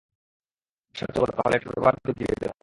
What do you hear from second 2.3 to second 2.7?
দেবো।